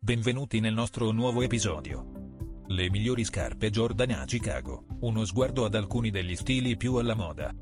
Benvenuti 0.00 0.60
nel 0.60 0.72
nostro 0.72 1.10
nuovo 1.10 1.42
episodio. 1.42 2.64
Le 2.68 2.88
migliori 2.88 3.24
scarpe 3.24 3.68
Jordan 3.68 4.12
a 4.12 4.24
Chicago, 4.24 4.86
uno 5.00 5.24
sguardo 5.26 5.66
ad 5.66 5.74
alcuni 5.74 6.10
degli 6.10 6.34
stili 6.34 6.78
più 6.78 6.94
alla 6.94 7.14
moda. 7.14 7.52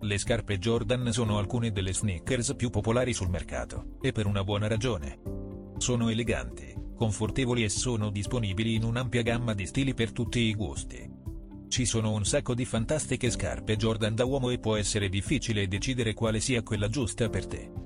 Le 0.00 0.18
scarpe 0.18 0.58
Jordan 0.58 1.12
sono 1.12 1.38
alcune 1.38 1.70
delle 1.70 1.92
sneakers 1.92 2.56
più 2.56 2.70
popolari 2.70 3.12
sul 3.12 3.28
mercato, 3.28 3.98
e 4.00 4.10
per 4.10 4.26
una 4.26 4.42
buona 4.42 4.66
ragione. 4.66 5.20
Sono 5.76 6.08
eleganti, 6.08 6.74
confortevoli 6.96 7.62
e 7.62 7.68
sono 7.68 8.10
disponibili 8.10 8.74
in 8.74 8.82
un'ampia 8.82 9.22
gamma 9.22 9.54
di 9.54 9.66
stili 9.66 9.94
per 9.94 10.10
tutti 10.10 10.40
i 10.40 10.54
gusti. 10.54 11.08
Ci 11.68 11.84
sono 11.84 12.10
un 12.10 12.24
sacco 12.24 12.54
di 12.54 12.64
fantastiche 12.64 13.30
scarpe 13.30 13.76
Jordan 13.76 14.16
da 14.16 14.24
uomo 14.24 14.50
e 14.50 14.58
può 14.58 14.74
essere 14.74 15.08
difficile 15.08 15.68
decidere 15.68 16.14
quale 16.14 16.40
sia 16.40 16.64
quella 16.64 16.88
giusta 16.88 17.28
per 17.28 17.46
te. 17.46 17.83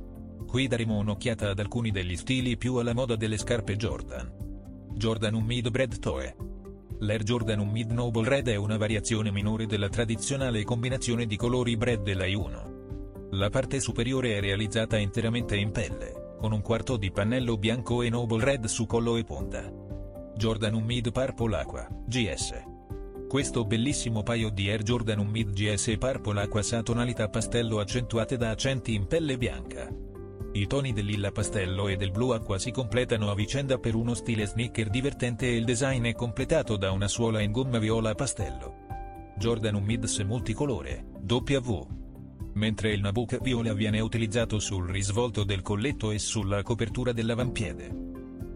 Qui 0.48 0.66
daremo 0.66 0.96
un'occhiata 0.96 1.50
ad 1.50 1.58
alcuni 1.58 1.90
degli 1.90 2.16
stili 2.16 2.56
più 2.56 2.76
alla 2.76 2.94
moda 2.94 3.16
delle 3.16 3.36
scarpe 3.36 3.76
Jordan. 3.76 4.32
Jordan 4.94 5.34
un 5.34 5.44
Mid 5.44 5.68
Bread 5.68 5.98
Toe. 5.98 6.36
L'Air 7.00 7.22
Jordan 7.22 7.58
un 7.58 7.68
Mid 7.68 7.90
Noble 7.90 8.26
Red 8.26 8.48
è 8.48 8.56
una 8.56 8.78
variazione 8.78 9.30
minore 9.30 9.66
della 9.66 9.90
tradizionale 9.90 10.64
combinazione 10.64 11.26
di 11.26 11.36
colori 11.36 11.76
Bread 11.76 12.02
dell'I1. 12.02 13.28
La 13.32 13.50
parte 13.50 13.78
superiore 13.78 14.38
è 14.38 14.40
realizzata 14.40 14.96
interamente 14.96 15.54
in 15.54 15.70
pelle, 15.70 16.36
con 16.38 16.52
un 16.52 16.62
quarto 16.62 16.96
di 16.96 17.10
pannello 17.10 17.58
bianco 17.58 18.00
e 18.00 18.08
Noble 18.08 18.42
Red 18.42 18.64
su 18.64 18.86
collo 18.86 19.16
e 19.16 19.24
punta. 19.24 19.70
Jordan 20.34 20.72
un 20.72 20.82
Mid 20.82 21.12
Purple 21.12 21.56
Aqua, 21.56 21.86
GS. 22.06 22.54
Questo 23.28 23.66
bellissimo 23.66 24.22
paio 24.22 24.48
di 24.48 24.70
Air 24.70 24.82
Jordan 24.82 25.18
un 25.18 25.26
Mid 25.26 25.50
GS 25.50 25.94
Purple 25.98 26.40
Aqua 26.40 26.62
sa 26.62 26.82
tonalità 26.82 27.28
pastello 27.28 27.80
accentuate 27.80 28.38
da 28.38 28.48
accenti 28.48 28.94
in 28.94 29.06
pelle 29.06 29.36
bianca. 29.36 30.06
I 30.52 30.66
toni 30.66 30.92
del 30.92 31.04
lilla 31.04 31.30
pastello 31.30 31.88
e 31.88 31.96
del 31.96 32.10
blu 32.10 32.30
acqua 32.30 32.58
si 32.58 32.70
completano 32.70 33.30
a 33.30 33.34
vicenda 33.34 33.78
per 33.78 33.94
uno 33.94 34.14
stile 34.14 34.46
sneaker 34.46 34.88
divertente 34.88 35.46
e 35.46 35.56
il 35.56 35.64
design 35.64 36.04
è 36.06 36.14
completato 36.14 36.76
da 36.76 36.90
una 36.90 37.06
suola 37.06 37.40
in 37.40 37.52
gomma 37.52 37.78
viola 37.78 38.14
pastello. 38.14 38.86
Jordan 39.36 39.74
un 39.74 39.84
mids 39.84 40.18
multicolore, 40.20 41.04
W. 41.26 41.86
Mentre 42.54 42.92
il 42.92 43.00
Nabucco 43.00 43.38
viola 43.40 43.74
viene 43.74 44.00
utilizzato 44.00 44.58
sul 44.58 44.88
risvolto 44.88 45.44
del 45.44 45.62
colletto 45.62 46.10
e 46.10 46.18
sulla 46.18 46.62
copertura 46.62 47.12
dell'avampiede. 47.12 48.06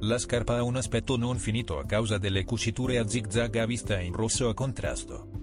La 0.00 0.18
scarpa 0.18 0.56
ha 0.56 0.62
un 0.64 0.76
aspetto 0.76 1.16
non 1.16 1.36
finito 1.36 1.78
a 1.78 1.84
causa 1.84 2.18
delle 2.18 2.42
cuciture 2.44 2.98
a 2.98 3.06
zigzag 3.06 3.54
a 3.56 3.66
vista 3.66 4.00
in 4.00 4.12
rosso 4.12 4.48
a 4.48 4.54
contrasto. 4.54 5.41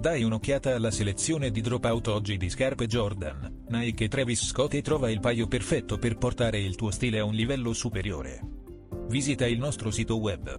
Dai 0.00 0.22
un'occhiata 0.22 0.74
alla 0.74 0.90
selezione 0.90 1.50
di 1.50 1.60
dropout 1.60 2.08
oggi 2.08 2.38
di 2.38 2.48
scarpe 2.48 2.86
Jordan, 2.86 3.64
Nike 3.68 4.04
e 4.04 4.08
Travis 4.08 4.46
Scott 4.46 4.72
e 4.72 4.80
trova 4.80 5.10
il 5.10 5.20
paio 5.20 5.46
perfetto 5.46 5.98
per 5.98 6.16
portare 6.16 6.58
il 6.58 6.74
tuo 6.74 6.90
stile 6.90 7.18
a 7.18 7.24
un 7.24 7.34
livello 7.34 7.74
superiore. 7.74 8.40
Visita 9.08 9.46
il 9.46 9.58
nostro 9.58 9.90
sito 9.90 10.16
web 10.16 10.58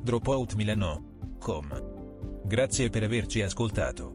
dropoutmilano.com. 0.00 2.46
Grazie 2.46 2.88
per 2.88 3.02
averci 3.02 3.42
ascoltato. 3.42 4.08